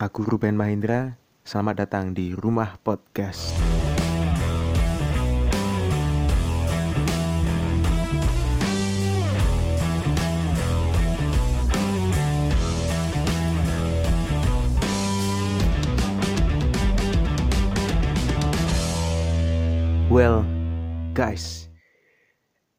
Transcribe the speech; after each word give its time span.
Aku 0.00 0.24
Ruben 0.24 0.56
Mahindra, 0.56 1.20
selamat 1.44 1.84
datang 1.84 2.16
di 2.16 2.32
Rumah 2.32 2.80
Podcast. 2.80 3.52
Well, 20.08 20.48
guys, 21.12 21.68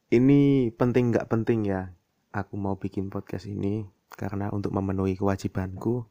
ini 0.09 0.73
penting 0.73 1.13
nggak 1.13 1.29
penting 1.29 1.69
ya? 1.69 1.93
Aku 2.33 2.57
mau 2.57 2.81
bikin 2.81 3.13
podcast 3.13 3.45
ini 3.45 3.85
karena 4.09 4.49
untuk 4.49 4.73
memenuhi 4.73 5.13
kewajibanku 5.21 6.09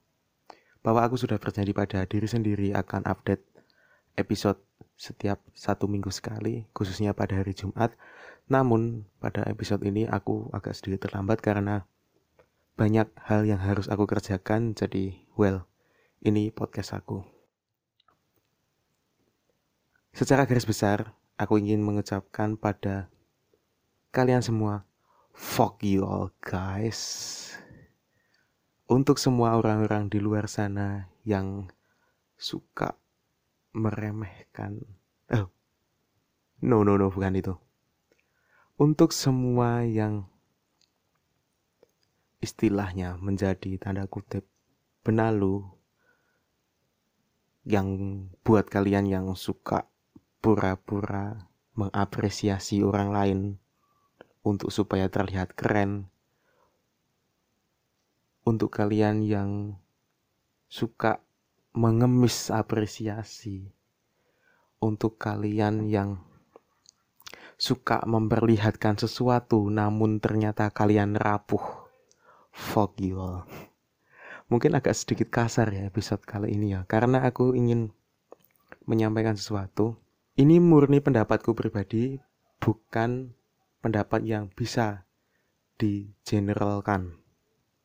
bahwa 0.80 1.04
aku 1.04 1.20
sudah 1.20 1.36
berjanji 1.36 1.76
pada 1.76 2.04
diri 2.08 2.24
sendiri 2.24 2.72
akan 2.72 3.04
update 3.04 3.44
episode 4.16 4.60
setiap 5.00 5.40
satu 5.56 5.88
minggu 5.88 6.12
sekali, 6.12 6.68
khususnya 6.76 7.16
pada 7.16 7.40
hari 7.40 7.56
Jumat. 7.56 7.96
Namun 8.52 9.08
pada 9.16 9.44
episode 9.48 9.80
ini 9.86 10.04
aku 10.04 10.52
agak 10.52 10.76
sedikit 10.76 11.08
terlambat 11.08 11.40
karena 11.40 11.88
banyak 12.76 13.08
hal 13.16 13.48
yang 13.48 13.60
harus 13.60 13.88
aku 13.88 14.04
kerjakan. 14.04 14.76
Jadi, 14.76 15.24
well, 15.36 15.64
ini 16.20 16.52
podcast 16.52 16.92
aku. 16.92 17.24
Secara 20.12 20.44
garis 20.44 20.68
besar, 20.68 21.16
aku 21.40 21.56
ingin 21.56 21.80
mengucapkan 21.80 22.60
pada 22.60 23.08
kalian 24.12 24.44
semua, 24.44 24.84
fuck 25.32 25.80
you 25.80 26.04
all 26.04 26.28
guys. 26.44 27.00
Untuk 28.90 29.22
semua 29.22 29.54
orang-orang 29.54 30.10
di 30.10 30.18
luar 30.18 30.50
sana 30.50 31.06
yang 31.22 31.70
suka 32.34 32.98
meremehkan, 33.70 34.82
oh, 35.30 35.46
no 36.58 36.82
no 36.82 36.98
no 36.98 37.06
bukan 37.06 37.38
itu. 37.38 37.54
Untuk 38.82 39.14
semua 39.14 39.86
yang 39.86 40.26
istilahnya 42.42 43.14
menjadi 43.20 43.78
tanda 43.78 44.10
kutip 44.10 44.48
benalu 45.06 45.62
yang 47.62 48.26
buat 48.42 48.66
kalian 48.66 49.06
yang 49.06 49.26
suka 49.38 49.86
pura-pura 50.42 51.46
mengapresiasi 51.78 52.82
orang 52.82 53.14
lain 53.14 53.38
untuk 54.42 54.72
supaya 54.74 55.06
terlihat 55.06 55.54
keren. 55.54 56.08
Untuk 58.50 58.74
kalian 58.74 59.22
yang 59.22 59.78
suka 60.66 61.22
mengemis 61.70 62.50
apresiasi. 62.50 63.70
Untuk 64.82 65.22
kalian 65.22 65.86
yang 65.86 66.18
suka 67.54 68.02
memperlihatkan 68.02 68.98
sesuatu 68.98 69.70
namun 69.70 70.18
ternyata 70.18 70.66
kalian 70.74 71.14
rapuh. 71.14 71.62
Fuck 72.50 72.98
you 72.98 73.22
all. 73.22 73.46
Mungkin 74.50 74.74
agak 74.74 74.98
sedikit 74.98 75.30
kasar 75.30 75.70
ya 75.70 75.86
episode 75.86 76.26
kali 76.26 76.58
ini 76.58 76.74
ya, 76.74 76.82
karena 76.90 77.22
aku 77.22 77.54
ingin 77.54 77.94
menyampaikan 78.82 79.38
sesuatu 79.38 79.94
ini 80.34 80.58
murni 80.58 80.98
pendapatku 80.98 81.54
pribadi, 81.54 82.18
bukan 82.58 83.30
pendapat 83.78 84.26
yang 84.26 84.50
bisa 84.50 85.06
digeneralkan. 85.78 87.14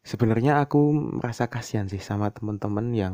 Sebenarnya 0.06 0.61
aku 0.61 0.94
merasa 0.94 1.50
kasihan 1.50 1.89
sih 1.89 1.98
sama 1.98 2.30
teman-teman 2.30 2.94
yang 2.94 3.14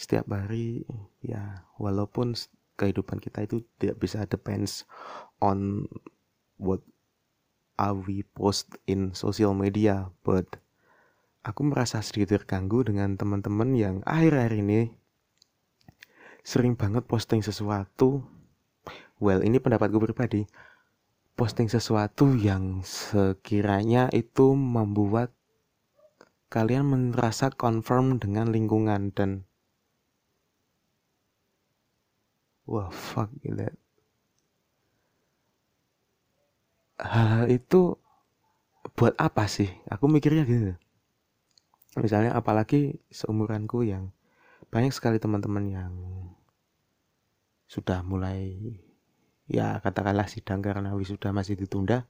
setiap 0.00 0.32
hari 0.32 0.88
ya 1.20 1.68
walaupun 1.76 2.32
kehidupan 2.80 3.20
kita 3.20 3.44
itu 3.44 3.60
tidak 3.76 4.00
bisa 4.00 4.24
depends 4.24 4.88
on 5.44 5.84
what 6.56 6.80
are 7.76 7.92
we 7.92 8.24
post 8.32 8.80
in 8.88 9.12
social 9.12 9.52
media 9.52 10.08
but 10.24 10.48
aku 11.44 11.68
merasa 11.68 12.00
sedikit 12.00 12.40
terganggu 12.40 12.80
dengan 12.80 13.20
teman-teman 13.20 13.76
yang 13.76 13.94
akhir-akhir 14.08 14.56
ini 14.56 14.80
sering 16.40 16.76
banget 16.76 17.04
posting 17.04 17.44
sesuatu. 17.44 18.24
Well 19.20 19.44
ini 19.44 19.60
pendapatku 19.60 20.00
pribadi 20.00 20.48
posting 21.36 21.68
sesuatu 21.68 22.32
yang 22.36 22.80
sekiranya 22.84 24.08
itu 24.12 24.56
membuat 24.56 25.32
kalian 26.50 27.14
merasa 27.14 27.48
confirm 27.54 28.18
dengan 28.18 28.50
lingkungan 28.50 29.14
dan 29.14 29.46
wah 32.66 32.90
fuck 32.90 33.30
that 33.58 33.74
hal, 37.00 37.26
hal 37.40 37.46
itu 37.48 37.96
buat 38.94 39.16
apa 39.16 39.48
sih? 39.48 39.68
Aku 39.88 40.06
mikirnya 40.06 40.44
gitu. 40.44 40.76
Misalnya 41.98 42.36
apalagi 42.36 43.00
seumuranku 43.10 43.82
yang 43.82 44.12
banyak 44.70 44.94
sekali 44.94 45.18
teman-teman 45.18 45.64
yang 45.66 45.92
sudah 47.66 48.02
mulai 48.06 48.54
ya 49.50 49.82
katakanlah 49.82 50.30
sidang 50.30 50.62
karena 50.62 50.94
wisuda 50.94 51.34
masih 51.34 51.58
ditunda 51.58 52.06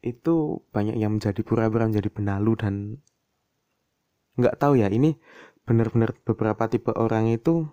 itu 0.00 0.62
banyak 0.70 0.96
yang 0.96 1.18
menjadi 1.18 1.40
pura-pura 1.42 1.90
menjadi 1.90 2.10
benalu 2.12 2.52
dan 2.54 2.74
nggak 4.38 4.56
tahu 4.62 4.78
ya 4.78 4.86
ini 4.86 5.18
benar-benar 5.66 6.14
beberapa 6.22 6.70
tipe 6.70 6.94
orang 6.94 7.28
itu 7.28 7.66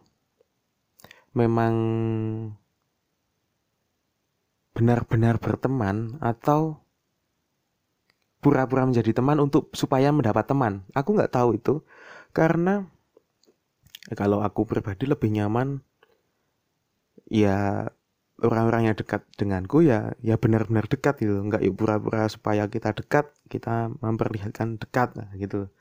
memang 1.37 1.73
benar-benar 4.75 5.39
berteman 5.39 6.19
atau 6.19 6.83
pura-pura 8.43 8.85
menjadi 8.85 9.15
teman 9.15 9.39
untuk 9.39 9.71
supaya 9.73 10.11
mendapat 10.11 10.45
teman. 10.45 10.85
Aku 10.91 11.15
nggak 11.15 11.31
tahu 11.31 11.57
itu 11.57 11.81
karena 12.35 12.85
kalau 14.13 14.45
aku 14.45 14.67
pribadi 14.69 15.09
lebih 15.09 15.33
nyaman 15.33 15.81
ya 17.25 17.89
orang-orang 18.43 18.91
yang 18.91 18.97
dekat 18.99 19.23
denganku 19.39 19.79
ya 19.85 20.11
ya 20.19 20.35
benar-benar 20.35 20.87
dekat 20.91 21.23
gitu. 21.23 21.39
Nggak 21.39 21.61
ya 21.63 21.71
pura-pura 21.71 22.27
supaya 22.27 22.67
kita 22.67 22.91
dekat 22.91 23.31
kita 23.47 23.91
memperlihatkan 24.03 24.75
dekat 24.81 25.15
nah, 25.15 25.31
gitu. 25.39 25.71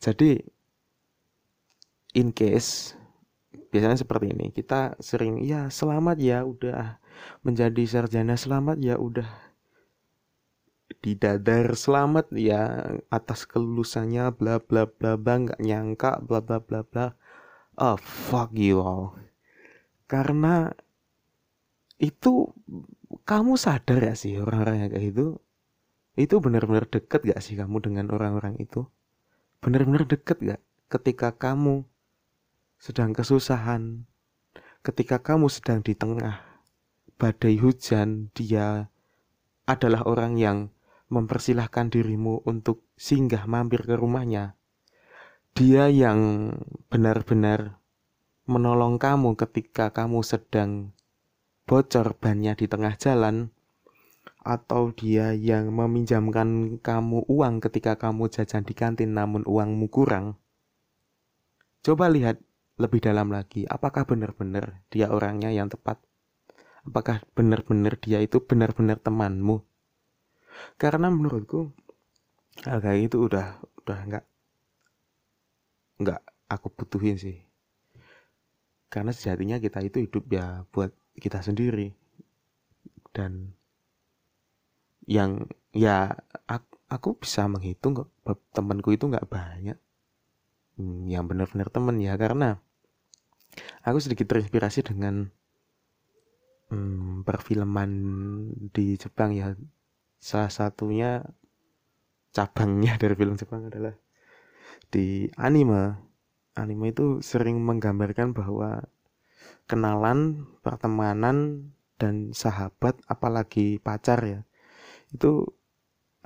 Jadi 0.00 0.40
in 2.16 2.32
case 2.32 2.96
biasanya 3.68 4.00
seperti 4.00 4.32
ini. 4.32 4.48
Kita 4.54 4.96
sering 5.02 5.44
ya 5.44 5.68
selamat 5.68 6.16
ya 6.16 6.44
udah 6.48 6.96
menjadi 7.44 7.82
sarjana 7.84 8.36
selamat 8.36 8.80
ya 8.80 8.96
udah 8.96 9.28
didadar 11.04 11.76
selamat 11.76 12.30
ya 12.34 12.94
atas 13.12 13.44
kelulusannya 13.44 14.32
bla 14.34 14.62
bla 14.62 14.88
bla 14.88 15.18
bla 15.18 15.34
nggak 15.44 15.60
nyangka 15.60 16.24
bla 16.24 16.40
bla 16.40 16.58
bla 16.62 16.80
bla. 16.86 17.12
Oh 17.76 18.00
fuck 18.00 18.56
you 18.56 18.80
all. 18.80 19.12
Karena 20.08 20.72
itu 21.96 22.52
kamu 23.24 23.56
sadar 23.56 24.00
ya 24.02 24.14
sih 24.14 24.36
orang-orang 24.36 24.86
yang 24.86 24.90
kayak 24.92 25.06
itu 25.16 25.26
itu 26.16 26.34
benar-benar 26.40 26.88
deket 26.88 27.20
gak 27.28 27.40
sih 27.44 27.60
kamu 27.60 27.76
dengan 27.84 28.08
orang-orang 28.08 28.56
itu? 28.56 28.88
Benar-benar 29.60 30.08
deket 30.08 30.40
gak 30.40 30.60
ketika 30.88 31.36
kamu 31.36 31.84
sedang 32.80 33.12
kesusahan? 33.12 34.08
Ketika 34.80 35.20
kamu 35.20 35.52
sedang 35.52 35.84
di 35.84 35.92
tengah 35.92 36.40
badai 37.20 37.60
hujan 37.60 38.32
dia 38.32 38.88
adalah 39.68 40.08
orang 40.08 40.40
yang 40.40 40.58
mempersilahkan 41.12 41.92
dirimu 41.92 42.42
untuk 42.48 42.82
singgah 42.98 43.44
mampir 43.46 43.84
ke 43.84 43.94
rumahnya. 43.94 44.58
Dia 45.56 45.88
yang 45.88 46.52
benar-benar 46.88 47.80
menolong 48.46 49.00
kamu 49.00 49.34
ketika 49.38 49.90
kamu 49.90 50.20
sedang 50.22 50.95
bocor 51.66 52.14
bannya 52.16 52.54
di 52.54 52.70
tengah 52.70 52.94
jalan, 52.94 53.50
atau 54.46 54.94
dia 54.94 55.34
yang 55.34 55.74
meminjamkan 55.74 56.78
kamu 56.78 57.26
uang 57.26 57.58
ketika 57.58 57.98
kamu 57.98 58.30
jajan 58.30 58.62
di 58.62 58.74
kantin 58.78 59.18
namun 59.18 59.42
uangmu 59.42 59.90
kurang. 59.90 60.38
Coba 61.82 62.06
lihat 62.06 62.38
lebih 62.78 63.02
dalam 63.02 63.34
lagi, 63.34 63.66
apakah 63.66 64.06
benar-benar 64.06 64.86
dia 64.88 65.10
orangnya 65.10 65.50
yang 65.50 65.66
tepat? 65.66 65.98
Apakah 66.86 67.26
benar-benar 67.34 67.98
dia 67.98 68.22
itu 68.22 68.38
benar-benar 68.38 69.02
temanmu? 69.02 69.66
Karena 70.78 71.10
menurutku 71.10 71.74
hal 72.64 72.80
kayak 72.80 73.12
itu 73.12 73.26
udah 73.28 73.60
udah 73.84 73.98
nggak 74.08 74.24
nggak 76.00 76.20
aku 76.48 76.68
butuhin 76.72 77.16
sih 77.20 77.36
karena 78.88 79.12
sejatinya 79.12 79.60
kita 79.60 79.84
itu 79.84 80.08
hidup 80.08 80.24
ya 80.32 80.64
buat 80.72 80.94
kita 81.18 81.40
sendiri. 81.42 81.92
Dan 83.10 83.56
yang 85.06 85.48
ya 85.72 86.12
aku, 86.44 86.76
aku 86.90 87.08
bisa 87.22 87.46
menghitung 87.46 88.04
kok 88.04 88.10
temanku 88.52 88.92
itu 88.92 89.08
nggak 89.08 89.28
banyak. 89.28 89.78
Hmm, 90.76 91.08
yang 91.08 91.24
benar-benar 91.24 91.72
teman 91.72 91.96
ya 91.96 92.20
karena 92.20 92.60
aku 93.80 93.96
sedikit 93.96 94.28
terinspirasi 94.28 94.84
dengan 94.84 95.32
hmm, 96.68 97.24
perfilman 97.24 97.90
di 98.70 99.00
Jepang 99.00 99.32
ya. 99.32 99.56
Salah 100.20 100.52
satunya 100.52 101.24
cabangnya 102.34 102.96
dari 103.02 103.14
film 103.16 103.40
Jepang 103.40 103.72
adalah 103.72 103.94
di 104.92 105.30
anime. 105.40 105.96
Anime 106.56 106.88
itu 106.88 107.20
sering 107.20 107.60
menggambarkan 107.60 108.32
bahwa 108.32 108.80
kenalan 109.66 110.46
pertemanan 110.62 111.68
dan 112.00 112.30
sahabat 112.32 112.98
apalagi 113.10 113.78
pacar 113.82 114.22
ya 114.22 114.40
itu 115.10 115.46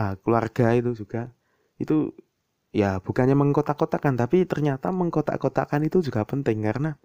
uh, 0.00 0.14
keluarga 0.20 0.76
itu 0.76 0.92
juga 0.96 1.32
itu 1.80 2.12
ya 2.70 3.00
bukannya 3.00 3.34
mengkotak-kotakan 3.34 4.20
tapi 4.20 4.44
ternyata 4.44 4.92
mengkotak-kotakan 4.94 5.88
itu 5.88 6.04
juga 6.04 6.22
penting 6.24 6.62
karena 6.62 7.00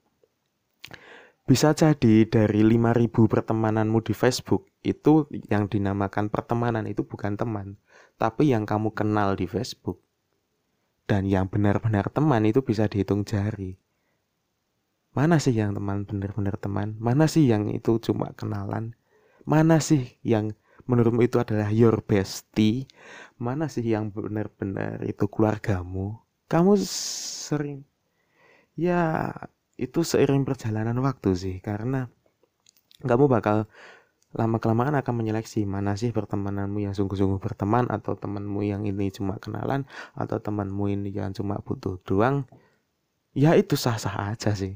bisa 1.45 1.77
jadi 1.77 2.25
dari 2.25 2.65
5000 2.65 3.13
pertemananmu 3.29 4.01
di 4.01 4.17
Facebook 4.17 4.65
itu 4.81 5.29
yang 5.45 5.69
dinamakan 5.69 6.33
pertemanan 6.33 6.89
itu 6.89 7.05
bukan 7.05 7.37
teman, 7.37 7.77
tapi 8.17 8.49
yang 8.49 8.65
kamu 8.65 8.89
kenal 8.97 9.37
di 9.37 9.45
Facebook. 9.45 10.01
Dan 11.05 11.29
yang 11.29 11.45
benar-benar 11.45 12.09
teman 12.09 12.49
itu 12.49 12.65
bisa 12.65 12.89
dihitung 12.89 13.29
jari. 13.29 13.77
Mana 15.15 15.39
sih 15.39 15.55
yang 15.55 15.71
teman 15.71 16.03
benar-benar 16.03 16.59
teman? 16.59 16.99
Mana 16.99 17.25
sih 17.31 17.47
yang 17.47 17.71
itu 17.71 17.97
cuma 18.03 18.35
kenalan? 18.35 18.91
Mana 19.47 19.79
sih 19.79 20.19
yang 20.27 20.51
menurutmu 20.85 21.23
itu 21.23 21.39
adalah 21.39 21.71
your 21.71 22.03
bestie? 22.03 22.91
Mana 23.39 23.71
sih 23.71 23.87
yang 23.87 24.11
benar-benar 24.11 24.99
itu 25.07 25.25
keluargamu? 25.31 26.19
Kamu 26.51 26.75
sering 26.83 27.87
ya 28.75 29.31
itu 29.79 30.03
seiring 30.03 30.43
perjalanan 30.43 30.99
waktu 30.99 31.31
sih 31.35 31.55
karena 31.63 32.11
kamu 33.03 33.27
bakal 33.31 33.67
lama 34.35 34.59
kelamaan 34.59 34.99
akan 34.99 35.15
menyeleksi 35.15 35.63
mana 35.63 35.95
sih 35.95 36.11
pertemananmu 36.11 36.83
yang 36.83 36.91
sungguh-sungguh 36.91 37.39
berteman 37.39 37.87
atau 37.87 38.19
temanmu 38.19 38.67
yang 38.67 38.83
ini 38.83 39.07
cuma 39.15 39.39
kenalan 39.39 39.87
atau 40.11 40.43
temanmu 40.43 40.91
ini 40.91 41.07
yang 41.15 41.31
cuma 41.31 41.63
butuh 41.63 41.95
doang 42.03 42.43
ya 43.31 43.55
itu 43.55 43.79
sah-sah 43.79 44.35
aja 44.35 44.51
sih 44.51 44.75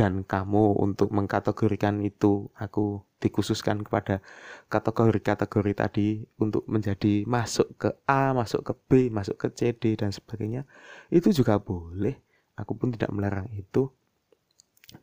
dan 0.00 0.24
kamu 0.24 0.80
untuk 0.80 1.12
mengkategorikan 1.12 2.00
itu 2.00 2.48
aku 2.56 3.04
dikhususkan 3.20 3.84
kepada 3.84 4.24
kategori-kategori 4.72 5.72
tadi 5.76 6.08
untuk 6.40 6.64
menjadi 6.64 7.28
masuk 7.28 7.68
ke 7.76 7.92
A, 8.08 8.32
masuk 8.32 8.64
ke 8.64 8.72
B, 8.88 8.90
masuk 9.12 9.36
ke 9.36 9.52
C, 9.52 9.76
D 9.76 10.00
dan 10.00 10.08
sebagainya 10.08 10.64
itu 11.12 11.28
juga 11.36 11.60
boleh. 11.60 12.16
Aku 12.56 12.80
pun 12.80 12.96
tidak 12.96 13.12
melarang 13.12 13.52
itu. 13.52 13.92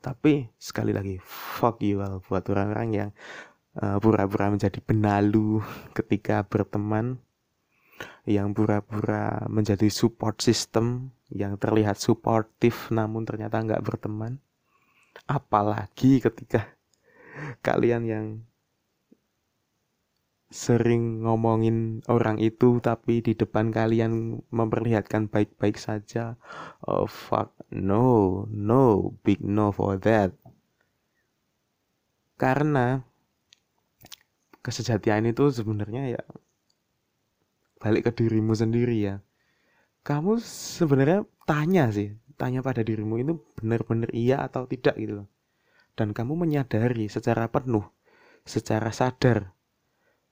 Tapi 0.02 0.50
sekali 0.58 0.98
lagi 0.98 1.22
fuck 1.22 1.78
you 1.86 2.02
all 2.02 2.18
buat 2.26 2.50
orang-orang 2.50 2.90
yang 2.90 3.10
uh, 3.78 4.02
pura-pura 4.02 4.50
menjadi 4.50 4.82
benalu 4.82 5.62
ketika 5.98 6.42
berteman 6.42 7.22
yang 8.26 8.50
pura-pura 8.50 9.46
menjadi 9.46 9.94
support 9.94 10.42
system 10.42 11.14
yang 11.30 11.54
terlihat 11.62 12.02
suportif 12.02 12.90
namun 12.90 13.30
ternyata 13.30 13.62
nggak 13.62 13.86
berteman 13.86 14.42
apalagi 15.26 16.22
ketika 16.22 16.70
kalian 17.66 18.04
yang 18.06 18.26
sering 20.48 21.28
ngomongin 21.28 22.00
orang 22.08 22.40
itu 22.40 22.80
tapi 22.80 23.20
di 23.20 23.36
depan 23.36 23.68
kalian 23.68 24.40
memperlihatkan 24.48 25.28
baik-baik 25.28 25.76
saja. 25.76 26.40
Oh 26.88 27.04
fuck, 27.04 27.52
no, 27.68 28.48
no, 28.48 29.12
big 29.28 29.44
no 29.44 29.76
for 29.76 30.00
that. 30.00 30.32
Karena 32.40 33.04
kesejatian 34.64 35.28
itu 35.28 35.52
sebenarnya 35.52 36.16
ya 36.16 36.24
balik 37.84 38.08
ke 38.10 38.12
dirimu 38.24 38.56
sendiri 38.56 38.98
ya. 39.04 39.16
Kamu 40.08 40.40
sebenarnya 40.40 41.28
tanya 41.44 41.92
sih, 41.92 42.16
tanya 42.38 42.62
pada 42.62 42.86
dirimu 42.86 43.18
itu 43.20 43.34
benar-benar 43.58 44.14
iya 44.14 44.46
atau 44.46 44.70
tidak 44.70 44.96
gitu 44.96 45.26
Dan 45.98 46.14
kamu 46.14 46.38
menyadari 46.38 47.10
secara 47.10 47.50
penuh, 47.50 47.84
secara 48.46 48.94
sadar 48.94 49.58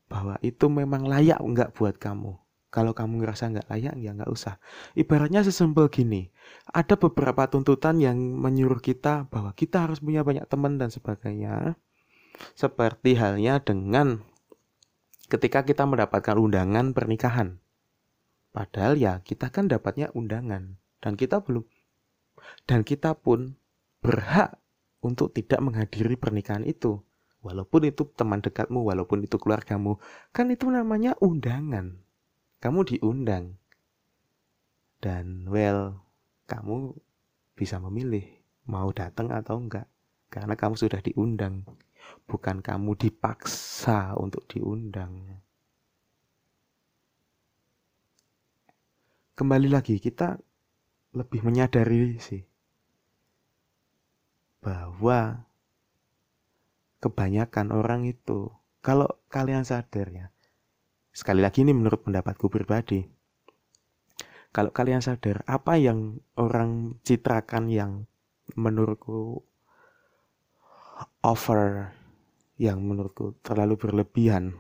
bahwa 0.06 0.38
itu 0.46 0.69
memang 0.69 1.10
layak 1.10 1.42
nggak 1.42 1.74
buat 1.74 1.98
kamu. 1.98 2.38
Kalau 2.69 2.92
kamu 2.92 3.24
ngerasa 3.24 3.50
nggak 3.56 3.68
layak, 3.72 3.96
ya 3.98 4.12
nggak 4.13 4.30
usah. 4.30 4.60
Ibaratnya 4.94 5.42
sesimpel 5.42 5.88
gini, 5.90 6.30
ada 6.69 7.00
beberapa 7.00 7.48
tuntutan 7.48 7.98
yang 8.04 8.19
menyuruh 8.19 8.84
kita 8.84 9.31
bahwa 9.31 9.56
kita 9.56 9.88
harus 9.88 10.04
punya 10.04 10.22
banyak 10.22 10.46
teman 10.46 10.75
dan 10.78 10.92
sebagainya. 10.92 11.80
Seperti 12.54 13.16
halnya 13.16 13.63
dengan 13.63 14.22
ketika 15.31 15.63
kita 15.63 15.88
mendapatkan 15.88 16.36
undangan 16.36 16.92
pernikahan. 16.92 17.63
Padahal 18.51 19.00
ya 19.00 19.24
kita 19.24 19.50
kan 19.50 19.72
dapatnya 19.72 20.12
undangan 20.12 20.75
dan 21.00 21.16
kita 21.16 21.44
belum 21.44 21.63
dan 22.65 22.86
kita 22.86 23.13
pun 23.18 23.57
berhak 24.01 24.57
untuk 25.01 25.33
tidak 25.33 25.62
menghadiri 25.62 26.18
pernikahan 26.18 26.65
itu 26.65 27.06
walaupun 27.45 27.86
itu 27.86 28.09
teman 28.18 28.42
dekatmu, 28.42 28.81
walaupun 28.81 29.21
itu 29.21 29.38
keluargamu, 29.38 30.01
kan 30.33 30.50
itu 30.50 30.65
namanya 30.65 31.13
undangan. 31.21 32.01
Kamu 32.57 32.81
diundang. 32.89 33.62
Dan 34.97 35.45
well, 35.45 36.01
kamu 36.50 36.97
bisa 37.53 37.77
memilih 37.77 38.25
mau 38.65 38.89
datang 38.89 39.30
atau 39.30 39.62
enggak. 39.62 39.86
Karena 40.33 40.57
kamu 40.57 40.74
sudah 40.74 40.98
diundang. 41.06 41.62
Bukan 42.25 42.65
kamu 42.65 42.98
dipaksa 42.98 44.18
untuk 44.18 44.50
diundang. 44.50 45.38
Kembali 49.38 49.69
lagi, 49.69 50.01
kita 50.01 50.41
lebih 51.15 51.41
menyadari 51.41 52.19
sih 52.19 52.44
bahwa 54.59 55.47
kebanyakan 57.00 57.71
orang 57.71 58.03
itu 58.03 58.51
kalau 58.83 59.07
kalian 59.31 59.63
sadar 59.63 60.12
ya 60.12 60.27
sekali 61.15 61.39
lagi 61.39 61.63
ini 61.63 61.71
menurut 61.71 62.03
pendapatku 62.03 62.51
pribadi 62.51 63.07
kalau 64.51 64.71
kalian 64.75 65.00
sadar 65.00 65.44
apa 65.47 65.79
yang 65.79 66.19
orang 66.35 67.00
citrakan 67.07 67.71
yang 67.71 67.91
menurutku 68.60 69.39
over 71.24 71.91
yang 72.60 72.79
menurutku 72.84 73.36
terlalu 73.43 73.75
berlebihan 73.75 74.55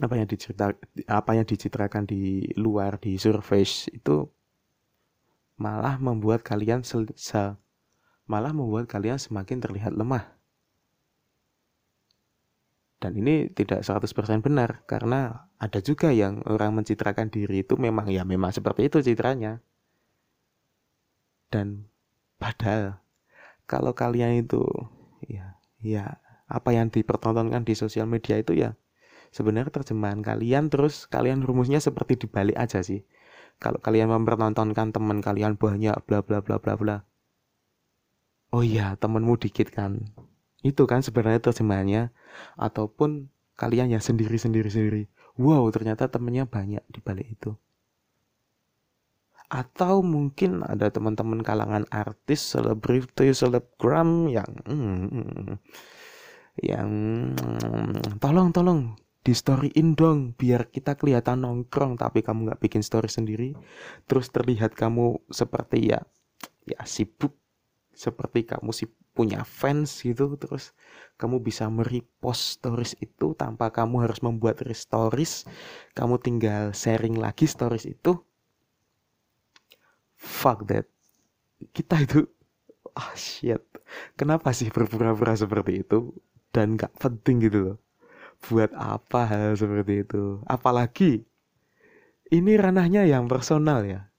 apa 0.00 0.16
yang 0.16 0.24
dicerita 0.24 0.72
apa 1.04 1.30
yang 1.36 1.44
dicitrakan 1.44 2.08
di 2.08 2.48
luar 2.56 2.96
di 2.96 3.20
surface 3.20 3.92
itu 3.92 4.24
malah 5.62 5.96
membuat 6.02 6.40
kalian 6.42 6.82
sel, 6.82 7.06
malah 8.26 8.50
membuat 8.50 8.90
kalian 8.90 9.22
semakin 9.22 9.62
terlihat 9.62 9.94
lemah 9.94 10.26
dan 13.02 13.18
ini 13.18 13.50
tidak 13.50 13.82
100% 13.82 14.46
benar 14.46 14.86
karena 14.86 15.50
ada 15.58 15.82
juga 15.82 16.14
yang 16.14 16.38
orang 16.46 16.70
mencitrakan 16.78 17.34
diri 17.34 17.66
itu 17.66 17.74
memang 17.74 18.06
ya 18.06 18.22
memang 18.22 18.54
seperti 18.54 18.86
itu 18.86 19.02
citranya. 19.02 19.58
Dan 21.50 21.90
padahal 22.38 23.02
kalau 23.66 23.90
kalian 23.98 24.46
itu 24.46 24.62
ya 25.26 25.58
ya 25.82 26.22
apa 26.46 26.70
yang 26.70 26.94
dipertontonkan 26.94 27.66
di 27.66 27.74
sosial 27.74 28.06
media 28.06 28.38
itu 28.38 28.54
ya 28.54 28.78
sebenarnya 29.34 29.82
terjemahan 29.82 30.22
kalian 30.22 30.70
terus 30.70 31.10
kalian 31.10 31.42
rumusnya 31.42 31.82
seperti 31.82 32.22
dibalik 32.22 32.54
aja 32.54 32.86
sih. 32.86 33.02
Kalau 33.62 33.78
kalian 33.78 34.10
mempertontonkan 34.10 34.90
teman 34.90 35.22
kalian 35.22 35.54
banyak 35.54 35.94
bla 36.02 36.18
bla 36.26 36.42
bla 36.42 36.58
bla 36.58 36.74
bla. 36.74 36.96
Oh 38.50 38.66
iya, 38.66 38.98
temenmu 38.98 39.38
dikit 39.38 39.70
kan? 39.70 40.02
Itu 40.66 40.90
kan 40.90 41.06
sebenarnya 41.06 41.38
terjemahannya. 41.38 42.10
Ataupun 42.58 43.30
kalian 43.54 43.94
yang 43.94 44.02
sendiri 44.02 44.34
sendiri 44.34 44.66
sendiri. 44.66 45.02
Wow 45.38 45.70
ternyata 45.70 46.10
temennya 46.10 46.44
banyak 46.50 46.82
di 46.90 46.98
balik 46.98 47.38
itu. 47.38 47.54
Atau 49.46 50.02
mungkin 50.02 50.66
ada 50.66 50.90
teman-teman 50.90 51.46
kalangan 51.46 51.86
artis 51.94 52.56
selebriti 52.56 53.30
selebgram 53.30 54.26
yang 54.26 54.50
hmm, 54.66 55.60
yang 56.60 56.90
hmm, 57.36 58.18
tolong 58.18 58.50
tolong 58.50 58.96
di 59.22 59.32
storyin 59.38 59.94
dong 59.94 60.34
biar 60.34 60.66
kita 60.66 60.98
kelihatan 60.98 61.46
nongkrong 61.46 61.94
tapi 61.94 62.26
kamu 62.26 62.50
nggak 62.50 62.60
bikin 62.62 62.82
story 62.82 63.06
sendiri. 63.06 63.54
Terus 64.10 64.26
terlihat 64.34 64.74
kamu 64.74 65.22
seperti 65.30 65.94
ya 65.94 66.02
ya 66.66 66.82
sibuk 66.82 67.38
seperti 67.94 68.42
kamu 68.46 68.74
sih 68.74 68.90
punya 69.12 69.44
fans 69.44 70.00
gitu 70.02 70.40
terus 70.40 70.72
kamu 71.20 71.44
bisa 71.44 71.68
merepost 71.68 72.58
stories 72.58 72.96
itu 72.98 73.36
tanpa 73.38 73.70
kamu 73.70 74.10
harus 74.10 74.18
membuat 74.26 74.58
stories. 74.74 75.46
Kamu 75.94 76.18
tinggal 76.18 76.74
sharing 76.74 77.14
lagi 77.14 77.46
stories 77.46 77.86
itu. 77.86 78.18
Fuck 80.18 80.66
that. 80.66 80.90
Kita 81.70 82.02
itu 82.02 82.26
ah 82.98 83.06
oh, 83.06 83.14
shit. 83.14 83.62
Kenapa 84.18 84.50
sih 84.50 84.66
berpura-pura 84.66 85.38
seperti 85.38 85.86
itu? 85.86 86.10
Dan 86.52 86.74
gak 86.74 86.92
penting 86.98 87.38
gitu 87.38 87.58
loh 87.70 87.78
buat 88.42 88.74
apa 88.74 89.26
hal 89.30 89.54
seperti 89.54 90.02
itu? 90.02 90.42
Apalagi 90.50 91.22
ini 92.32 92.52
ranahnya 92.58 93.06
yang 93.06 93.30
personal 93.30 93.86
ya. 93.86 94.10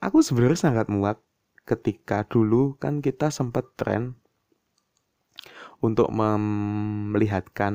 Aku 0.00 0.22
sebenarnya 0.24 0.70
sangat 0.70 0.86
muak 0.88 1.20
ketika 1.68 2.24
dulu 2.24 2.78
kan 2.80 3.04
kita 3.04 3.28
sempat 3.28 3.76
tren 3.76 4.16
untuk 5.84 6.08
melihatkan 6.14 7.74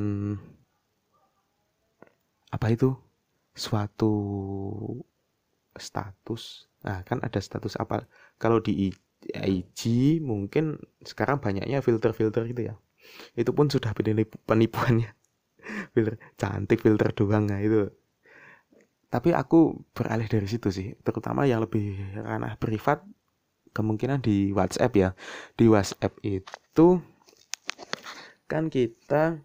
apa 2.50 2.68
itu? 2.74 2.98
Suatu 3.54 4.14
status. 5.78 6.72
Nah 6.82 7.06
kan 7.06 7.22
ada 7.22 7.38
status 7.38 7.78
apa? 7.78 8.10
Kalau 8.42 8.64
di 8.64 8.90
IG 9.24 9.82
mungkin 10.20 10.80
sekarang 11.06 11.40
banyaknya 11.40 11.80
filter-filter 11.80 12.44
gitu 12.50 12.72
ya 12.72 12.76
itu 13.36 13.52
pun 13.52 13.68
sudah 13.70 13.92
penipuannya 14.48 15.12
filter 15.94 16.16
cantik 16.40 16.80
filter 16.82 17.10
doang 17.16 17.48
nah 17.50 17.60
itu 17.60 17.90
tapi 19.14 19.30
aku 19.30 19.86
beralih 19.94 20.26
dari 20.26 20.50
situ 20.50 20.74
sih 20.74 20.98
terutama 21.06 21.46
yang 21.46 21.62
lebih 21.62 21.98
ranah 22.18 22.58
privat 22.58 23.06
kemungkinan 23.74 24.26
di 24.26 24.50
WhatsApp 24.54 24.94
ya 24.98 25.10
di 25.54 25.66
WhatsApp 25.70 26.18
itu 26.26 27.02
kan 28.50 28.70
kita 28.70 29.42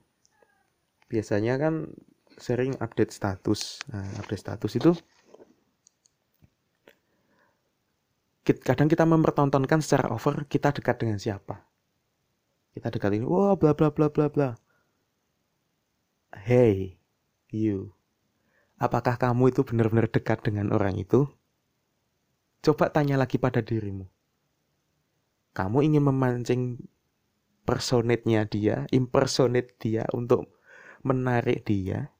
biasanya 1.08 1.56
kan 1.56 1.88
sering 2.38 2.78
update 2.78 3.10
status. 3.10 3.82
Nah, 3.90 4.06
update 4.22 4.40
status 4.40 4.72
itu 4.78 4.92
kadang 8.64 8.88
kita 8.88 9.04
mempertontonkan 9.04 9.84
secara 9.84 10.08
over 10.08 10.48
kita 10.48 10.72
dekat 10.72 10.96
dengan 11.04 11.20
siapa. 11.20 11.67
Kita 12.78 12.94
dekat 12.94 13.18
ini, 13.18 13.26
wah 13.26 13.58
bla 13.58 13.75
bla 13.75 13.90
bla 13.90 14.06
bla 14.06 14.30
bla. 14.30 14.54
Hey, 16.30 16.94
you. 17.50 17.90
Apakah 18.78 19.18
kamu 19.18 19.50
itu 19.50 19.66
benar-benar 19.66 20.06
dekat 20.06 20.47
dengan 20.47 20.70
orang 20.70 20.94
itu? 20.94 21.26
Coba 22.62 22.94
tanya 22.94 23.18
lagi 23.18 23.35
pada 23.35 23.58
dirimu. 23.58 24.06
Kamu 25.58 25.82
ingin 25.82 26.06
memancing 26.06 26.78
personate-nya 27.66 28.47
dia, 28.47 28.87
impersonate 28.94 29.75
dia 29.82 30.06
untuk 30.14 30.47
menarik 31.02 31.66
dia, 31.66 32.14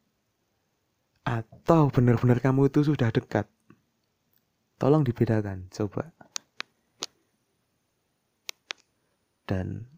atau 1.23 1.87
benar-benar 1.95 2.43
kamu 2.43 2.67
itu 2.67 2.83
sudah 2.83 3.15
dekat. 3.15 3.47
Tolong 4.83 5.07
dibedakan, 5.07 5.71
coba. 5.71 6.11
Dan 9.47 9.98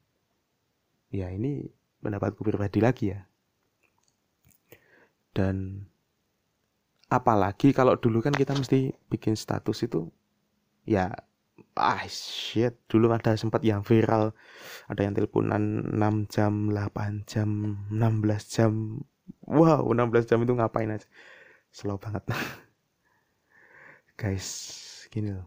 ya 1.11 1.27
ini 1.31 1.67
pendapatku 2.01 2.41
pribadi 2.47 2.79
lagi 2.81 3.13
ya. 3.13 3.21
Dan 5.31 5.87
apalagi 7.11 7.75
kalau 7.75 7.99
dulu 7.99 8.23
kan 8.23 8.35
kita 8.35 8.55
mesti 8.55 8.95
bikin 9.11 9.35
status 9.35 9.83
itu 9.83 10.07
ya 10.87 11.11
ah 11.75 12.03
shit 12.07 12.75
dulu 12.87 13.11
ada 13.11 13.35
sempat 13.35 13.63
yang 13.67 13.83
viral 13.83 14.31
ada 14.87 15.01
yang 15.03 15.15
teleponan 15.15 15.87
6 15.91 16.31
jam 16.31 16.71
8 16.71 17.27
jam 17.27 17.51
16 17.91 18.55
jam. 18.55 18.73
Wow 19.47 19.87
16 19.91 20.31
jam 20.31 20.39
itu 20.43 20.55
ngapain 20.55 20.91
aja? 20.91 21.07
Slow 21.71 21.99
banget. 21.99 22.27
Guys 24.21 24.49
gini 25.11 25.35
loh. 25.35 25.47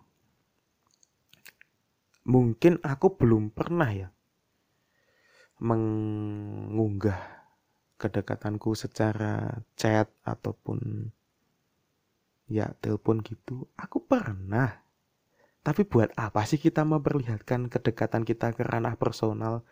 Mungkin 2.23 2.79
aku 2.79 3.19
belum 3.19 3.51
pernah 3.51 3.91
ya 3.91 4.07
mengunggah 5.61 7.19
kedekatanku 7.97 8.73
secara 8.73 9.63
chat 9.77 10.09
ataupun 10.25 11.11
ya 12.49 12.73
telepon 12.83 13.23
gitu 13.23 13.69
aku 13.79 14.03
pernah 14.03 14.83
tapi 15.63 15.87
buat 15.87 16.11
apa 16.19 16.43
sih 16.43 16.59
kita 16.59 16.83
memperlihatkan 16.83 17.71
kedekatan 17.71 18.27
kita 18.27 18.51
ke 18.51 18.67
ranah 18.67 18.99
personal? 18.99 19.63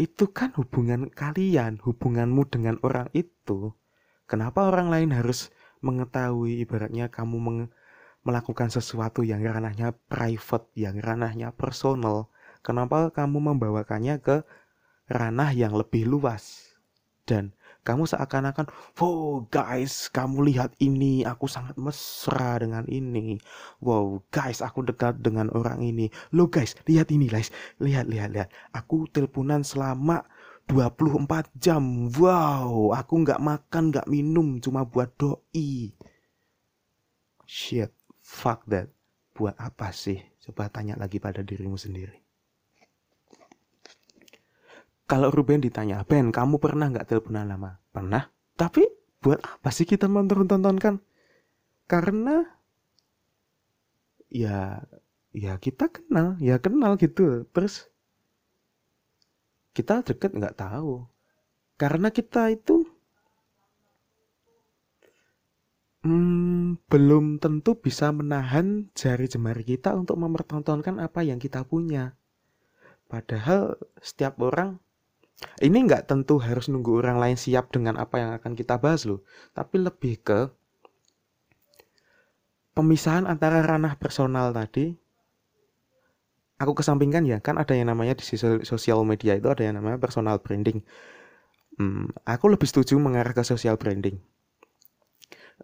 Itu 0.00 0.32
kan 0.32 0.56
hubungan 0.56 1.12
kalian, 1.12 1.76
hubunganmu 1.84 2.48
dengan 2.48 2.80
orang 2.80 3.12
itu. 3.12 3.76
Kenapa 4.24 4.64
orang 4.72 4.88
lain 4.88 5.12
harus 5.12 5.52
mengetahui 5.84 6.64
ibaratnya 6.64 7.12
kamu 7.12 7.68
melakukan 8.24 8.72
sesuatu 8.72 9.20
yang 9.20 9.44
ranahnya 9.44 9.92
private, 10.08 10.72
yang 10.72 10.96
ranahnya 10.96 11.52
personal? 11.52 12.32
Kenapa 12.64 13.12
kamu 13.12 13.52
membawakannya 13.52 14.16
ke 14.24 14.48
ranah 15.10 15.50
yang 15.50 15.74
lebih 15.74 16.06
luas? 16.06 16.70
Dan 17.26 17.52
kamu 17.80 18.04
seakan-akan, 18.04 18.68
wow 19.00 19.40
guys, 19.48 20.12
kamu 20.12 20.52
lihat 20.52 20.76
ini, 20.84 21.24
aku 21.24 21.48
sangat 21.48 21.80
mesra 21.80 22.60
dengan 22.60 22.84
ini. 22.92 23.40
Wow 23.80 24.20
guys, 24.28 24.60
aku 24.60 24.84
dekat 24.84 25.24
dengan 25.24 25.48
orang 25.56 25.80
ini. 25.80 26.12
Lo 26.36 26.52
guys, 26.52 26.76
lihat 26.84 27.08
ini 27.08 27.24
guys, 27.24 27.48
lihat, 27.80 28.04
lihat, 28.10 28.36
lihat. 28.36 28.48
Aku 28.76 29.08
teleponan 29.08 29.64
selama 29.64 30.28
24 30.68 31.48
jam. 31.56 32.12
Wow, 32.14 32.92
aku 32.92 33.24
nggak 33.24 33.40
makan, 33.40 33.90
nggak 33.96 34.08
minum, 34.12 34.60
cuma 34.60 34.84
buat 34.84 35.10
doi. 35.16 35.90
Shit, 37.48 37.90
fuck 38.20 38.68
that. 38.68 38.92
Buat 39.32 39.56
apa 39.56 39.88
sih? 39.90 40.20
Coba 40.44 40.68
tanya 40.68 41.00
lagi 41.00 41.16
pada 41.16 41.40
dirimu 41.40 41.80
sendiri. 41.80 42.29
Kalau 45.10 45.34
Ruben 45.34 45.58
ditanya, 45.58 46.06
Ben, 46.06 46.30
kamu 46.30 46.62
pernah 46.62 46.86
nggak 46.86 47.10
teleponan 47.10 47.50
lama? 47.50 47.82
Pernah. 47.90 48.30
Tapi 48.54 48.86
buat 49.18 49.42
apa 49.42 49.74
sih 49.74 49.82
kita 49.82 50.06
menonton-tontonkan? 50.06 51.02
Karena 51.90 52.46
ya 54.30 54.86
ya 55.34 55.58
kita 55.58 55.90
kenal, 55.90 56.38
ya 56.38 56.62
kenal 56.62 56.94
gitu. 56.94 57.42
Terus 57.50 57.90
kita 59.74 60.06
deket 60.06 60.30
nggak 60.30 60.54
tahu. 60.54 61.02
Karena 61.74 62.14
kita 62.14 62.54
itu 62.54 62.86
hmm, 66.06 66.86
belum 66.86 67.42
tentu 67.42 67.74
bisa 67.74 68.14
menahan 68.14 68.86
jari 68.94 69.26
jemari 69.26 69.66
kita 69.66 69.90
untuk 69.90 70.22
mempertontonkan 70.22 71.02
apa 71.02 71.26
yang 71.26 71.42
kita 71.42 71.66
punya. 71.66 72.14
Padahal 73.10 73.74
setiap 73.98 74.38
orang 74.38 74.78
ini 75.60 75.88
nggak 75.88 76.08
tentu 76.08 76.36
harus 76.36 76.68
nunggu 76.68 77.00
orang 77.00 77.16
lain 77.16 77.36
siap 77.40 77.72
dengan 77.72 77.96
apa 77.96 78.20
yang 78.20 78.30
akan 78.36 78.52
kita 78.52 78.76
bahas 78.76 79.08
loh, 79.08 79.24
tapi 79.56 79.80
lebih 79.80 80.20
ke 80.20 80.52
pemisahan 82.76 83.24
antara 83.24 83.64
ranah 83.64 83.96
personal 83.96 84.52
tadi. 84.52 84.96
Aku 86.60 86.76
kesampingkan 86.76 87.24
ya, 87.24 87.40
kan 87.40 87.56
ada 87.56 87.72
yang 87.72 87.88
namanya 87.88 88.20
di 88.20 88.24
sosial 88.68 89.00
media 89.08 89.32
itu 89.32 89.48
ada 89.48 89.64
yang 89.64 89.80
namanya 89.80 89.96
personal 89.96 90.36
branding. 90.44 90.84
Hmm, 91.80 92.12
aku 92.28 92.52
lebih 92.52 92.68
setuju 92.68 93.00
mengarah 93.00 93.32
ke 93.32 93.40
social 93.40 93.80
branding. 93.80 94.20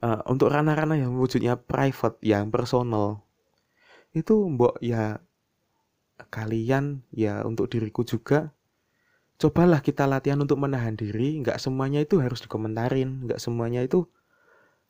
Uh, 0.00 0.24
untuk 0.24 0.48
ranah-ranah 0.48 0.96
yang 0.96 1.12
wujudnya 1.20 1.60
private, 1.60 2.16
yang 2.24 2.48
personal, 2.48 3.28
itu 4.16 4.32
mbok 4.48 4.80
ya 4.80 5.20
kalian 6.32 7.04
ya 7.12 7.44
untuk 7.44 7.68
diriku 7.68 8.00
juga 8.00 8.55
cobalah 9.36 9.80
kita 9.84 10.08
latihan 10.08 10.40
untuk 10.40 10.60
menahan 10.60 10.96
diri. 10.96 11.40
Nggak 11.40 11.60
semuanya 11.60 12.02
itu 12.04 12.20
harus 12.20 12.40
dikomentarin. 12.44 13.28
Nggak 13.28 13.40
semuanya 13.40 13.84
itu 13.84 14.08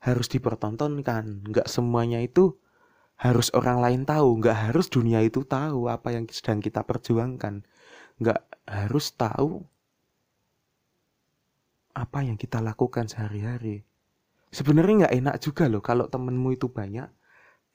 harus 0.02 0.26
dipertontonkan. 0.30 1.46
Nggak 1.46 1.68
semuanya 1.70 2.22
itu 2.22 2.58
harus 3.18 3.50
orang 3.54 3.82
lain 3.82 4.02
tahu. 4.06 4.42
Nggak 4.42 4.70
harus 4.70 4.86
dunia 4.90 5.22
itu 5.22 5.42
tahu 5.42 5.90
apa 5.90 6.14
yang 6.14 6.24
sedang 6.30 6.62
kita 6.62 6.86
perjuangkan. 6.86 7.66
Nggak 8.22 8.40
harus 8.66 9.12
tahu 9.14 9.62
apa 11.96 12.18
yang 12.22 12.36
kita 12.36 12.60
lakukan 12.60 13.08
sehari-hari. 13.08 13.82
Sebenarnya 14.52 15.06
nggak 15.06 15.16
enak 15.20 15.36
juga 15.42 15.64
loh 15.66 15.82
kalau 15.82 16.06
temenmu 16.06 16.54
itu 16.54 16.68
banyak 16.70 17.08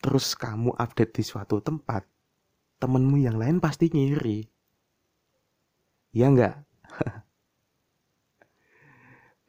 terus 0.01 0.33
kamu 0.33 0.73
update 0.81 1.13
di 1.13 1.23
suatu 1.23 1.61
tempat 1.61 2.03
temenmu 2.81 3.21
yang 3.21 3.37
lain 3.37 3.61
pasti 3.61 3.93
ngiri 3.93 4.49
Ya 6.12 6.27
enggak? 6.27 6.63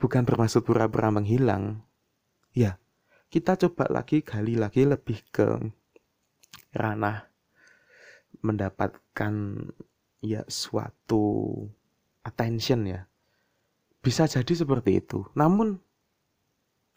Bukan 0.00 0.22
bermaksud 0.26 0.62
pura-pura 0.66 1.10
menghilang. 1.10 1.82
Ya, 2.54 2.78
kita 3.30 3.58
coba 3.58 3.90
lagi 3.90 4.22
gali 4.22 4.58
lagi 4.58 4.86
lebih 4.86 5.22
ke 5.30 5.58
ranah 6.74 7.30
mendapatkan 8.42 9.34
ya 10.22 10.42
suatu 10.46 11.54
attention 12.22 12.86
ya. 12.86 13.00
Bisa 14.02 14.26
jadi 14.26 14.54
seperti 14.54 14.98
itu. 15.02 15.26
Namun 15.38 15.78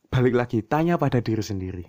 balik 0.09 0.33
lagi 0.33 0.65
tanya 0.65 0.97
pada 0.97 1.21
diri 1.21 1.41
sendiri. 1.41 1.85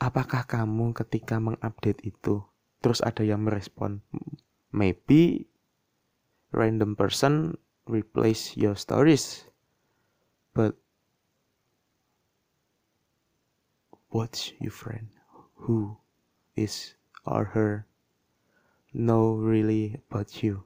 apakah 0.00 0.48
kamu 0.48 0.96
ketika 0.96 1.36
mengupdate 1.36 2.00
itu 2.02 2.40
terus 2.80 3.04
ada 3.04 3.20
yang 3.20 3.44
merespon 3.44 4.00
maybe 4.72 5.46
random 6.52 6.96
person 6.96 7.56
replace 7.86 8.56
your 8.56 8.74
stories. 8.74 9.44
But 10.54 10.74
what's 14.10 14.52
your 14.60 14.72
friend? 14.72 15.08
Who 15.66 15.96
is 16.56 16.94
or 17.26 17.44
her? 17.54 17.86
Know 18.92 19.38
really 19.38 20.02
about 20.10 20.42
you. 20.42 20.64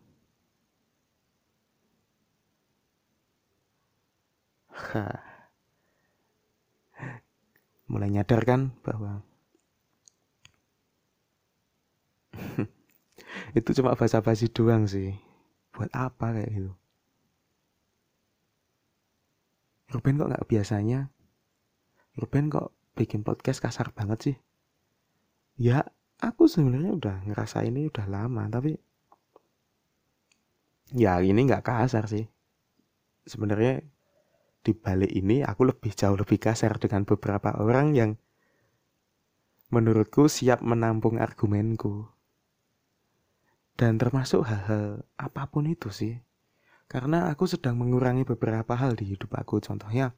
Ha 4.72 5.12
mulai 7.92 8.08
nyadar 8.08 8.48
kan 8.48 8.72
bahwa 8.80 9.20
itu 13.54 13.70
cuma 13.76 13.94
basa-basi 13.94 14.50
doang 14.50 14.86
sih. 14.88 15.14
Buat 15.74 15.90
apa 15.94 16.34
kayak 16.34 16.50
gitu? 16.54 16.72
Ruben 19.94 20.18
kok 20.18 20.28
nggak 20.30 20.46
biasanya? 20.50 21.10
Ruben 22.18 22.50
kok 22.50 22.74
bikin 22.98 23.22
podcast 23.26 23.62
kasar 23.62 23.90
banget 23.94 24.18
sih? 24.22 24.36
Ya 25.58 25.86
aku 26.18 26.50
sebenarnya 26.50 26.94
udah 26.94 27.16
ngerasa 27.26 27.62
ini 27.66 27.86
udah 27.90 28.06
lama 28.10 28.46
tapi 28.50 28.74
ya 30.94 31.18
ini 31.22 31.46
nggak 31.46 31.62
kasar 31.66 32.10
sih. 32.10 32.26
Sebenarnya 33.26 33.82
di 34.64 34.72
balik 34.72 35.12
ini 35.12 35.44
aku 35.44 35.68
lebih 35.68 35.92
jauh 35.92 36.16
lebih 36.16 36.40
kasar 36.40 36.80
dengan 36.80 37.04
beberapa 37.04 37.52
orang 37.60 37.92
yang 37.92 38.10
menurutku 39.68 40.30
siap 40.30 40.62
menampung 40.62 41.18
argumenku 41.18 42.13
dan 43.74 43.98
termasuk 43.98 44.46
hal-hal 44.46 45.02
apa 45.18 45.50
pun 45.50 45.66
itu 45.66 45.90
sih. 45.90 46.14
Karena 46.86 47.26
aku 47.32 47.50
sedang 47.50 47.74
mengurangi 47.74 48.22
beberapa 48.22 48.78
hal 48.78 48.94
di 48.94 49.16
hidup 49.16 49.34
aku. 49.34 49.58
Contohnya 49.58 50.14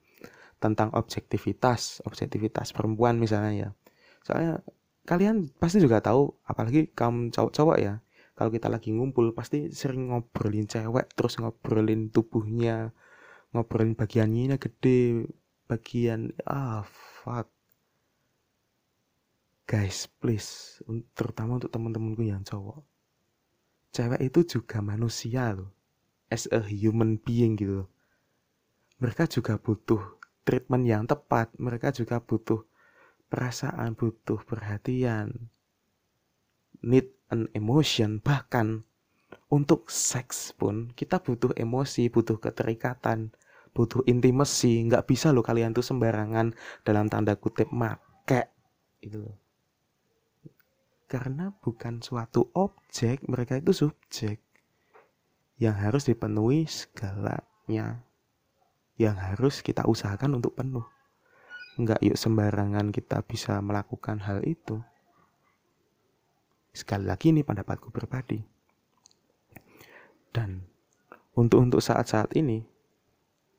tentang 0.61 0.93
objektivitas 0.97 2.05
objektivitas 2.05 2.73
perempuan 2.77 3.17
misalnya 3.17 3.53
ya. 3.53 3.69
Soalnya 4.25 4.61
kalian 5.09 5.49
pasti 5.57 5.81
juga 5.81 6.03
tahu 6.05 6.37
apalagi 6.45 6.93
kamu 6.93 7.33
cowok-cowok 7.33 7.79
ya. 7.81 7.95
Kalau 8.37 8.53
kita 8.53 8.69
lagi 8.69 8.93
ngumpul 8.93 9.33
pasti 9.33 9.73
sering 9.73 10.13
ngobrolin 10.13 10.69
cewek 10.69 11.17
terus 11.17 11.41
ngobrolin 11.41 12.13
tubuhnya 12.13 12.93
ngobrolin 13.57 13.97
bagiannya 13.97 14.61
gede 14.61 15.25
bagian 15.65 16.37
ah 16.45 16.85
fuck. 16.85 17.49
Guys 19.65 20.13
please 20.21 20.79
terutama 21.17 21.57
untuk 21.57 21.73
teman-temanku 21.73 22.21
yang 22.21 22.45
cowok 22.45 22.85
cewek 23.97 24.21
itu 24.21 24.61
juga 24.61 24.85
manusia 24.85 25.57
loh. 25.57 25.73
As 26.29 26.45
a 26.53 26.61
human 26.61 27.17
being 27.17 27.57
gitu 27.57 27.88
mereka 28.97 29.29
juga 29.29 29.61
butuh 29.61 30.00
treatment 30.45 30.85
yang 30.88 31.05
tepat. 31.05 31.53
Mereka 31.57 31.93
juga 31.93 32.21
butuh 32.21 32.65
perasaan 33.29 33.93
butuh 33.97 34.41
perhatian 34.45 35.53
need 36.85 37.12
an 37.33 37.49
emotion. 37.53 38.21
Bahkan 38.21 38.85
untuk 39.50 39.91
seks 39.91 40.55
pun 40.55 40.91
kita 40.95 41.23
butuh 41.23 41.55
emosi 41.55 42.11
butuh 42.11 42.38
keterikatan 42.38 43.35
butuh 43.76 44.00
intimasi 44.09 44.88
nggak 44.88 45.05
bisa 45.05 45.31
loh 45.31 45.45
kalian 45.45 45.76
tuh 45.76 45.85
sembarangan 45.85 46.57
dalam 46.83 47.12
tanda 47.12 47.37
kutip 47.37 47.69
make 47.71 48.49
itu 49.05 49.21
loh 49.21 49.37
karena 51.07 51.55
bukan 51.63 52.03
suatu 52.03 52.51
objek, 52.51 53.23
mereka 53.30 53.63
itu 53.63 53.71
subjek 53.71 54.43
yang 55.57 55.78
harus 55.78 56.04
dipenuhi 56.04 56.67
segalanya. 56.69 58.02
Yang 58.97 59.17
harus 59.21 59.54
kita 59.61 59.85
usahakan 59.85 60.41
untuk 60.41 60.57
penuh. 60.57 60.85
Enggak 61.76 62.00
yuk 62.00 62.17
sembarangan 62.17 62.89
kita 62.89 63.21
bisa 63.23 63.61
melakukan 63.61 64.19
hal 64.25 64.41
itu. 64.49 64.80
Sekali 66.73 67.04
lagi 67.04 67.33
ini 67.33 67.45
pendapatku 67.45 67.93
pribadi. 67.93 68.41
Dan 70.33 70.65
untuk 71.37 71.61
untuk 71.61 71.80
saat-saat 71.85 72.33
ini 72.37 72.65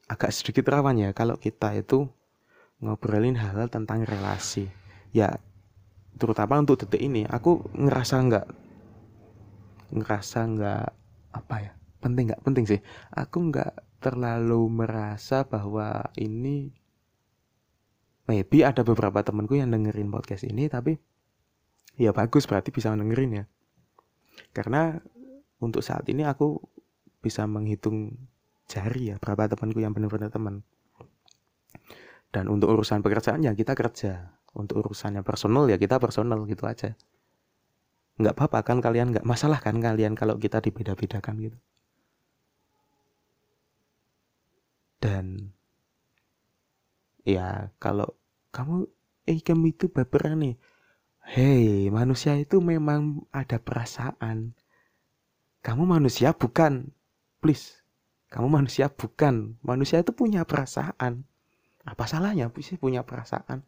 agak 0.09 0.33
sedikit 0.33 0.65
rawan 0.73 0.97
ya 0.97 1.13
kalau 1.13 1.37
kita 1.37 1.77
itu 1.77 2.09
ngobrolin 2.81 3.37
hal-hal 3.37 3.69
tentang 3.69 4.01
relasi. 4.05 4.69
Ya 5.13 5.37
terutama 6.17 6.59
untuk 6.59 6.81
detik 6.81 6.99
ini 7.01 7.23
aku 7.23 7.63
ngerasa 7.77 8.15
nggak 8.25 8.47
ngerasa 9.93 10.39
nggak 10.51 10.85
apa 11.37 11.55
ya 11.61 11.77
penting 12.01 12.31
nggak? 12.31 12.41
Penting 12.45 12.65
sih. 12.65 12.79
Aku 13.13 13.49
nggak 13.49 13.73
terlalu 13.99 14.69
merasa 14.69 15.43
bahwa 15.43 16.05
ini 16.15 16.71
maybe 18.29 18.61
ada 18.61 18.85
beberapa 18.85 19.23
temanku 19.25 19.57
yang 19.57 19.71
dengerin 19.73 20.11
podcast 20.13 20.45
ini 20.45 20.67
tapi 20.67 20.99
ya 21.97 22.13
bagus 22.13 22.45
berarti 22.45 22.69
bisa 22.69 22.93
dengerin 22.93 23.43
ya. 23.43 23.45
Karena 24.53 24.95
untuk 25.57 25.81
saat 25.81 26.05
ini 26.07 26.21
aku 26.23 26.61
bisa 27.19 27.49
menghitung 27.49 28.13
jari 28.69 29.11
ya 29.11 29.15
berapa 29.17 29.49
temanku 29.49 29.81
yang 29.81 29.91
benar-benar 29.91 30.29
teman. 30.29 30.61
Dan 32.29 32.51
untuk 32.51 32.69
urusan 32.69 33.01
pekerjaan 33.01 33.41
ya 33.41 33.55
kita 33.57 33.73
kerja 33.73 34.36
untuk 34.57 34.81
urusannya 34.81 35.21
personal 35.21 35.69
ya 35.71 35.77
kita 35.77 36.01
personal 36.01 36.39
gitu 36.49 36.65
aja. 36.65 36.97
Nggak 38.17 38.33
apa-apa 38.33 38.59
kan 38.65 38.77
kalian 38.81 39.13
nggak 39.13 39.27
masalah 39.31 39.61
kan 39.61 39.77
kalian 39.77 40.17
kalau 40.17 40.35
kita 40.41 40.57
dibeda-bedakan 40.65 41.35
gitu. 41.37 41.57
Dan 44.97 45.53
ya 47.21 47.69
kalau 47.77 48.09
kamu 48.49 48.89
eh 49.29 49.39
kamu 49.45 49.65
itu 49.77 49.85
baperan 49.93 50.41
nih. 50.41 50.55
Hei 51.27 51.93
manusia 51.93 52.33
itu 52.39 52.57
memang 52.57 53.21
ada 53.29 53.61
perasaan. 53.61 54.57
Kamu 55.61 55.83
manusia 55.85 56.33
bukan? 56.33 56.89
Please 57.43 57.85
kamu 58.27 58.47
manusia 58.49 58.91
bukan? 58.91 59.55
Manusia 59.63 60.03
itu 60.03 60.11
punya 60.11 60.43
perasaan. 60.43 61.23
Apa 61.87 62.03
salahnya 62.09 62.51
sih 62.59 62.75
punya 62.75 63.07
perasaan 63.07 63.63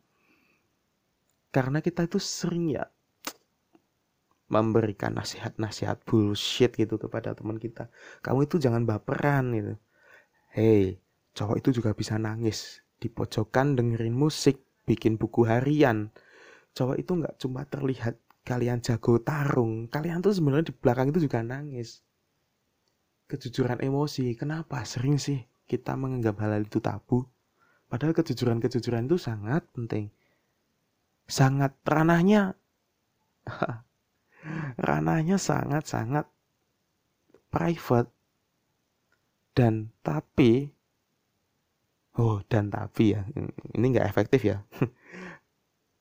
karena 1.50 1.82
kita 1.82 2.06
itu 2.06 2.22
sering 2.22 2.78
ya 2.78 2.86
memberikan 4.50 5.14
nasihat-nasihat 5.14 6.02
bullshit 6.10 6.74
gitu 6.74 6.98
kepada 6.98 7.38
teman 7.38 7.62
kita. 7.62 7.94
Kamu 8.26 8.50
itu 8.50 8.58
jangan 8.58 8.86
baperan 8.86 9.54
gitu. 9.54 9.74
Hey, 10.50 10.98
cowok 11.38 11.62
itu 11.62 11.70
juga 11.82 11.94
bisa 11.94 12.18
nangis 12.18 12.82
di 12.98 13.08
pojokan 13.14 13.78
dengerin 13.78 14.14
musik, 14.14 14.66
bikin 14.90 15.22
buku 15.22 15.46
harian. 15.46 16.10
Cowok 16.74 16.98
itu 16.98 17.12
nggak 17.14 17.38
cuma 17.38 17.62
terlihat 17.70 18.18
kalian 18.42 18.82
jago 18.82 19.22
tarung, 19.22 19.86
kalian 19.86 20.26
tuh 20.26 20.34
sebenarnya 20.34 20.74
di 20.74 20.76
belakang 20.76 21.14
itu 21.14 21.22
juga 21.22 21.46
nangis. 21.46 22.02
Kejujuran 23.30 23.78
emosi, 23.86 24.34
kenapa 24.34 24.82
sering 24.90 25.22
sih 25.22 25.38
kita 25.70 25.94
menganggap 25.94 26.42
hal, 26.42 26.58
-hal 26.58 26.66
itu 26.66 26.82
tabu? 26.82 27.30
Padahal 27.86 28.18
kejujuran-kejujuran 28.18 29.06
itu 29.06 29.22
sangat 29.22 29.62
penting 29.70 30.10
sangat 31.30 31.78
ranahnya 31.86 32.58
ranahnya 34.90 35.38
sangat-sangat 35.38 36.26
private. 37.54 38.10
Dan 39.54 39.92
tapi 40.02 40.72
oh 42.18 42.42
dan 42.48 42.72
tapi 42.74 43.14
ya 43.14 43.22
ini 43.78 43.86
nggak 43.94 44.10
efektif 44.10 44.42
ya. 44.44 44.66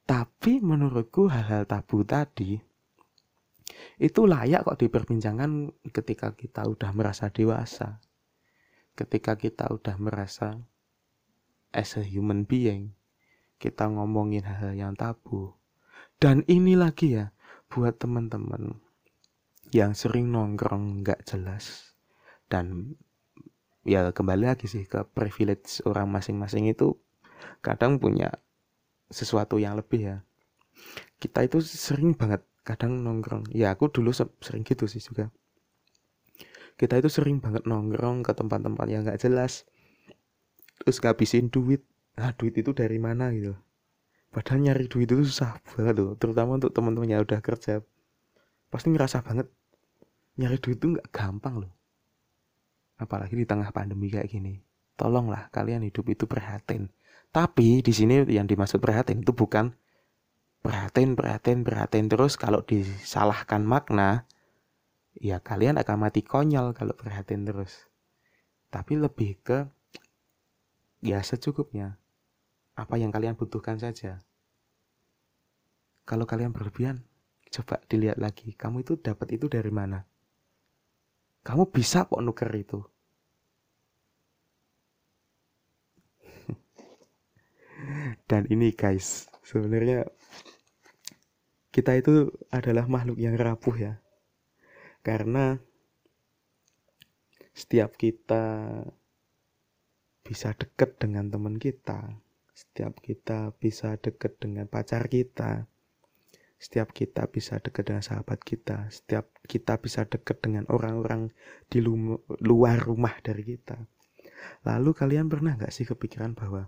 Tapi 0.08 0.64
menurutku 0.64 1.28
hal-hal 1.28 1.68
tabu 1.68 2.00
tadi 2.00 2.56
itu 4.00 4.20
layak 4.24 4.64
kok 4.64 4.80
diperbincangkan 4.80 5.68
ketika 5.92 6.32
kita 6.32 6.64
udah 6.64 6.96
merasa 6.96 7.28
dewasa. 7.28 8.00
Ketika 8.96 9.36
kita 9.36 9.68
udah 9.68 10.00
merasa 10.00 10.56
as 11.76 11.92
a 12.00 12.02
human 12.02 12.48
being 12.48 12.97
kita 13.58 13.90
ngomongin 13.90 14.46
hal-hal 14.46 14.74
yang 14.74 14.94
tabu. 14.94 15.54
Dan 16.18 16.46
ini 16.46 16.74
lagi 16.74 17.18
ya, 17.18 17.34
buat 17.70 17.98
teman-teman 17.98 18.78
yang 19.74 19.92
sering 19.92 20.32
nongkrong 20.32 21.04
nggak 21.04 21.26
jelas. 21.28 21.94
Dan 22.48 22.96
ya 23.84 24.08
kembali 24.08 24.48
lagi 24.48 24.66
sih 24.66 24.88
ke 24.88 25.04
privilege 25.12 25.84
orang 25.84 26.08
masing-masing 26.08 26.70
itu 26.70 26.96
kadang 27.60 28.00
punya 28.00 28.32
sesuatu 29.12 29.60
yang 29.60 29.76
lebih 29.76 30.00
ya. 30.00 30.16
Kita 31.18 31.44
itu 31.44 31.60
sering 31.60 32.14
banget 32.14 32.46
kadang 32.62 33.02
nongkrong. 33.02 33.50
Ya 33.52 33.74
aku 33.74 33.90
dulu 33.90 34.14
sering 34.14 34.62
gitu 34.64 34.86
sih 34.86 35.02
juga. 35.02 35.28
Kita 36.78 36.94
itu 36.94 37.10
sering 37.10 37.42
banget 37.42 37.66
nongkrong 37.66 38.22
ke 38.22 38.32
tempat-tempat 38.32 38.86
yang 38.86 39.02
nggak 39.02 39.18
jelas. 39.18 39.66
Terus 40.78 41.02
ngabisin 41.02 41.50
duit 41.50 41.82
ah 42.18 42.34
duit 42.34 42.54
itu 42.58 42.74
dari 42.74 42.98
mana 42.98 43.30
gitu? 43.30 43.54
Padahal 44.28 44.60
nyari 44.60 44.90
duit 44.90 45.08
itu 45.08 45.24
susah 45.24 45.56
banget 45.72 45.96
loh 46.02 46.12
terutama 46.18 46.60
untuk 46.60 46.74
teman-teman 46.74 47.08
yang 47.08 47.22
udah 47.24 47.40
kerja. 47.40 47.80
Pasti 48.68 48.92
ngerasa 48.92 49.24
banget 49.24 49.48
nyari 50.36 50.58
duit 50.60 50.76
itu 50.76 50.98
nggak 50.98 51.08
gampang 51.08 51.64
loh. 51.64 51.72
Apalagi 52.98 53.38
di 53.38 53.46
tengah 53.46 53.70
pandemi 53.70 54.10
kayak 54.10 54.28
gini. 54.28 54.60
Tolonglah 54.98 55.48
kalian 55.54 55.86
hidup 55.86 56.10
itu 56.10 56.26
prihatin. 56.26 56.90
Tapi 57.30 57.80
di 57.80 57.92
sini 57.94 58.26
yang 58.26 58.50
dimaksud 58.50 58.82
prihatin 58.82 59.22
itu 59.22 59.30
bukan 59.30 59.72
prihatin 60.60 61.14
prihatin 61.14 61.62
prihatin. 61.62 62.10
Terus 62.10 62.34
kalau 62.34 62.66
disalahkan 62.66 63.62
makna 63.62 64.26
ya 65.16 65.38
kalian 65.38 65.78
akan 65.78 65.96
mati 66.02 66.26
konyol 66.26 66.74
kalau 66.74 66.92
prihatin 66.98 67.46
terus. 67.46 67.86
Tapi 68.68 68.98
lebih 68.98 69.38
ke 69.40 69.70
ya 70.98 71.22
secukupnya 71.22 71.96
apa 72.78 72.94
yang 72.94 73.10
kalian 73.10 73.34
butuhkan 73.34 73.74
saja. 73.82 74.22
Kalau 76.06 76.30
kalian 76.30 76.54
berlebihan 76.54 77.02
coba 77.50 77.82
dilihat 77.90 78.22
lagi. 78.22 78.54
Kamu 78.54 78.86
itu 78.86 78.94
dapat 78.94 79.34
itu 79.34 79.50
dari 79.50 79.74
mana? 79.74 80.06
Kamu 81.42 81.74
bisa 81.74 82.06
kok 82.06 82.22
nuker 82.22 82.46
itu. 82.54 82.78
Dan 88.30 88.46
ini 88.46 88.70
guys 88.70 89.26
sebenarnya 89.42 90.06
kita 91.74 91.98
itu 91.98 92.30
adalah 92.54 92.86
makhluk 92.86 93.18
yang 93.18 93.34
rapuh 93.34 93.74
ya. 93.74 93.98
Karena 95.02 95.58
setiap 97.58 97.98
kita 97.98 98.70
bisa 100.22 100.54
dekat 100.54 100.94
dengan 101.02 101.26
teman 101.26 101.58
kita 101.58 102.27
setiap 102.58 102.98
kita 102.98 103.54
bisa 103.54 103.94
dekat 104.02 104.34
dengan 104.42 104.66
pacar 104.66 105.06
kita. 105.06 105.70
Setiap 106.58 106.90
kita 106.90 107.30
bisa 107.30 107.62
dekat 107.62 107.86
dengan 107.86 108.02
sahabat 108.02 108.42
kita. 108.42 108.90
Setiap 108.90 109.30
kita 109.46 109.78
bisa 109.78 110.02
dekat 110.10 110.42
dengan 110.42 110.66
orang-orang 110.66 111.30
di 111.70 111.78
luar 112.42 112.82
rumah 112.82 113.14
dari 113.22 113.46
kita. 113.46 113.78
Lalu 114.66 114.90
kalian 114.90 115.30
pernah 115.30 115.54
nggak 115.54 115.70
sih 115.70 115.86
kepikiran 115.86 116.34
bahwa 116.34 116.66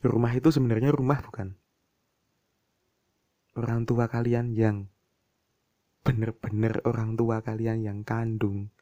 rumah 0.00 0.32
itu 0.32 0.48
sebenarnya 0.48 0.88
rumah 0.88 1.20
bukan? 1.20 1.60
Orang 3.60 3.84
tua 3.84 4.08
kalian 4.08 4.56
yang 4.56 4.88
benar-benar 6.00 6.80
orang 6.88 7.12
tua 7.12 7.44
kalian 7.44 7.84
yang 7.84 7.98
kandung 8.08 8.72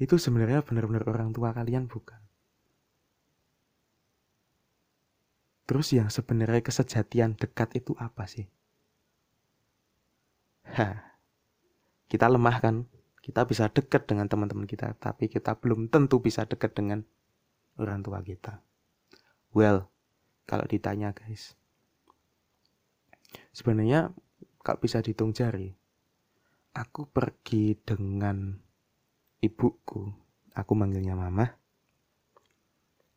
itu 0.00 0.16
sebenarnya 0.16 0.64
benar-benar 0.64 1.04
orang 1.08 1.32
tua 1.32 1.56
kalian 1.56 1.88
bukan 1.88 2.27
terus 5.68 5.92
yang 5.92 6.08
sebenarnya 6.08 6.64
kesejatian 6.64 7.36
dekat 7.36 7.76
itu 7.76 7.92
apa 8.00 8.24
sih? 8.24 8.48
Hah, 10.64 11.20
kita 12.08 12.26
lemah 12.26 12.56
kan? 12.64 12.76
Kita 13.20 13.44
bisa 13.44 13.68
dekat 13.68 14.08
dengan 14.08 14.24
teman-teman 14.24 14.64
kita 14.64 14.96
tapi 14.96 15.28
kita 15.28 15.60
belum 15.60 15.92
tentu 15.92 16.24
bisa 16.24 16.48
dekat 16.48 16.72
dengan 16.72 17.04
orang 17.76 18.00
tua 18.00 18.24
kita. 18.24 18.64
Well 19.52 19.92
kalau 20.48 20.64
ditanya 20.64 21.12
guys 21.12 21.52
sebenarnya 23.52 24.16
kalau 24.64 24.80
bisa 24.80 25.04
dihitung 25.04 25.36
jari 25.36 25.76
aku 26.72 27.04
pergi 27.04 27.76
dengan 27.76 28.56
ibuku 29.44 30.08
aku 30.56 30.72
manggilnya 30.72 31.12
mama 31.12 31.52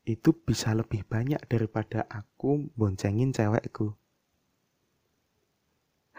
itu 0.06 0.34
bisa 0.34 0.74
lebih 0.74 1.06
banyak 1.06 1.40
daripada 1.46 2.10
aku 2.10 2.70
boncengin 2.74 3.34
cewekku 3.34 3.94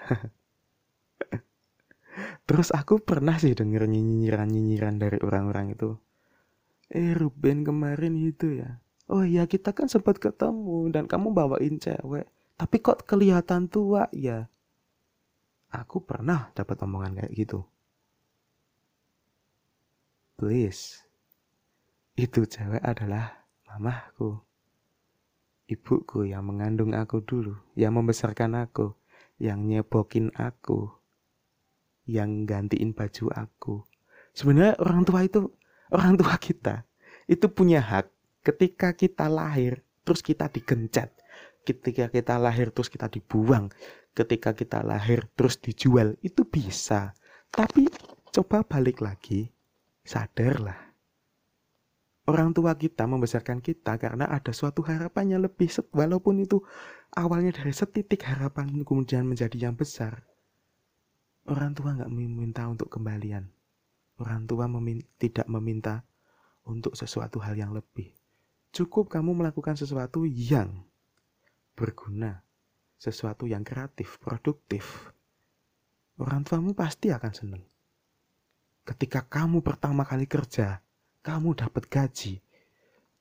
Terus 2.46 2.68
aku 2.74 3.00
pernah 3.00 3.38
sih 3.38 3.54
denger 3.56 3.88
nyinyiran-nyinyiran 3.88 4.98
dari 5.00 5.18
orang-orang 5.22 5.72
itu. 5.72 5.96
Eh 6.92 7.16
Ruben 7.16 7.64
kemarin 7.64 8.18
itu 8.18 8.60
ya. 8.60 8.76
Oh 9.08 9.24
iya 9.24 9.48
kita 9.48 9.72
kan 9.72 9.88
sempat 9.88 10.20
ketemu 10.20 10.92
dan 10.92 11.08
kamu 11.08 11.32
bawain 11.32 11.80
cewek. 11.80 12.28
Tapi 12.60 12.76
kok 12.84 13.08
kelihatan 13.08 13.66
tua 13.72 14.06
ya? 14.12 14.46
Aku 15.72 16.04
pernah 16.04 16.52
dapat 16.52 16.76
omongan 16.84 17.24
kayak 17.24 17.32
gitu. 17.32 17.64
Please. 20.36 21.00
Itu 22.12 22.44
cewek 22.44 22.84
adalah 22.84 23.41
mamahku. 23.72 24.44
Ibuku 25.64 26.28
yang 26.28 26.44
mengandung 26.44 26.92
aku 26.92 27.24
dulu, 27.24 27.56
yang 27.72 27.96
membesarkan 27.96 28.60
aku, 28.60 28.92
yang 29.40 29.64
nyebokin 29.64 30.28
aku, 30.36 30.92
yang 32.04 32.44
gantiin 32.44 32.92
baju 32.92 33.32
aku. 33.32 33.74
Sebenarnya 34.36 34.76
orang 34.84 35.08
tua 35.08 35.24
itu, 35.24 35.48
orang 35.88 36.20
tua 36.20 36.36
kita, 36.36 36.84
itu 37.24 37.48
punya 37.48 37.80
hak 37.80 38.12
ketika 38.44 38.92
kita 38.92 39.32
lahir, 39.32 39.80
terus 40.04 40.20
kita 40.20 40.52
digencet. 40.52 41.08
Ketika 41.62 42.10
kita 42.10 42.36
lahir, 42.36 42.74
terus 42.74 42.90
kita 42.90 43.06
dibuang. 43.08 43.70
Ketika 44.12 44.52
kita 44.52 44.82
lahir, 44.82 45.30
terus 45.38 45.56
dijual. 45.62 46.18
Itu 46.20 46.44
bisa. 46.44 47.14
Tapi 47.48 47.86
coba 48.34 48.66
balik 48.66 49.00
lagi, 49.00 49.48
sadarlah. 50.02 50.91
Orang 52.22 52.54
tua 52.54 52.78
kita 52.78 53.06
membesarkan 53.10 53.58
kita 53.58 53.98
karena 53.98 54.30
ada 54.30 54.54
suatu 54.54 54.86
harapannya 54.86 55.42
lebih, 55.42 55.68
walaupun 55.90 56.38
itu 56.38 56.62
awalnya 57.18 57.50
dari 57.50 57.74
setitik 57.74 58.22
harapan 58.22 58.86
kemudian 58.86 59.26
menjadi 59.26 59.68
yang 59.70 59.74
besar 59.74 60.22
Orang 61.42 61.74
tua 61.74 61.98
nggak 61.98 62.06
meminta 62.06 62.70
untuk 62.70 62.86
kembalian. 62.86 63.50
Orang 64.22 64.46
tua 64.46 64.70
memin 64.70 65.02
tidak 65.18 65.50
meminta 65.50 66.06
untuk 66.62 66.94
sesuatu 66.94 67.42
hal 67.42 67.58
yang 67.58 67.74
lebih. 67.74 68.14
Cukup 68.70 69.10
kamu 69.10 69.34
melakukan 69.34 69.74
sesuatu 69.74 70.22
yang 70.22 70.86
berguna, 71.74 72.46
sesuatu 72.94 73.50
yang 73.50 73.66
kreatif, 73.66 74.22
produktif. 74.22 75.10
Orang 76.14 76.46
tuamu 76.46 76.78
pasti 76.78 77.10
akan 77.10 77.32
senang. 77.34 77.64
Ketika 78.86 79.26
kamu 79.26 79.66
pertama 79.66 80.06
kali 80.06 80.30
kerja, 80.30 80.78
kamu 81.22 81.54
dapat 81.54 81.86
gaji. 81.88 82.42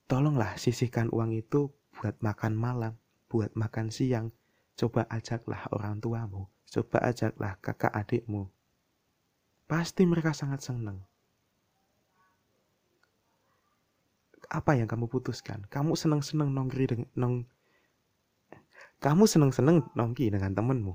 Tolonglah 0.10 0.60
sisihkan 0.60 1.08
uang 1.14 1.38
itu 1.38 1.72
buat 1.96 2.18
makan 2.20 2.54
malam, 2.58 2.94
buat 3.32 3.54
makan 3.56 3.94
siang. 3.94 4.34
Coba 4.76 5.06
ajaklah 5.14 5.70
orang 5.70 6.02
tuamu 6.02 6.50
Coba 6.72 7.04
ajaklah 7.04 7.60
kakak 7.60 7.92
adikmu. 7.92 8.48
Pasti 9.68 10.08
mereka 10.08 10.32
sangat 10.32 10.64
senang. 10.64 11.04
Apa 14.48 14.80
yang 14.80 14.88
kamu 14.88 15.12
putuskan? 15.12 15.68
Kamu 15.68 16.00
senang-senang 16.00 16.52
nongkri 16.52 16.88
dengan 16.88 17.08
nong 17.16 17.36
kamu 19.02 19.26
senang-senang 19.26 19.82
nongki 19.98 20.30
dengan 20.30 20.54
temenmu. 20.54 20.94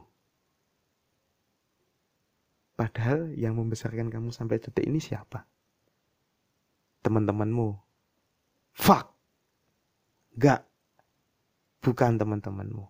Padahal 2.78 3.34
yang 3.34 3.58
membesarkan 3.58 4.08
kamu 4.08 4.30
sampai 4.30 4.62
detik 4.62 4.86
ini 4.86 5.02
siapa? 5.02 5.44
Teman-temanmu. 7.06 7.70
Fuck. 8.74 9.14
Gak. 10.34 10.66
Bukan 11.78 12.18
teman-temanmu. 12.18 12.82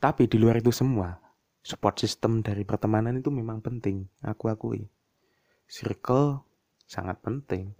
Tapi 0.00 0.24
di 0.24 0.40
luar 0.40 0.58
itu 0.58 0.72
semua, 0.72 1.20
support 1.60 2.00
system 2.00 2.40
dari 2.40 2.64
pertemanan 2.64 3.20
itu 3.20 3.28
memang 3.28 3.60
penting, 3.60 4.08
aku 4.24 4.48
akui. 4.48 4.88
Circle 5.68 6.42
sangat 6.88 7.20
penting. 7.22 7.76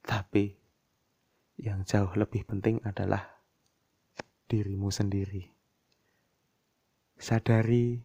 Tapi 0.00 0.56
yang 1.60 1.84
jauh 1.84 2.10
lebih 2.16 2.48
penting 2.48 2.80
adalah 2.82 3.44
dirimu 4.48 4.88
sendiri. 4.88 5.52
Sadari 7.20 8.00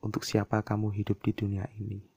untuk 0.00 0.24
siapa 0.24 0.64
kamu 0.64 0.90
hidup 0.96 1.20
di 1.20 1.36
dunia 1.36 1.68
ini. 1.76 2.11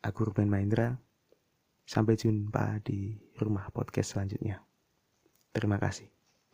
Aku 0.00 0.28
Ruben 0.28 0.48
Maindra. 0.48 0.96
Sampai 1.84 2.14
jumpa 2.14 2.78
di 2.86 3.18
rumah 3.36 3.68
podcast 3.74 4.14
selanjutnya. 4.14 4.62
Terima 5.50 5.76
kasih. 5.76 6.19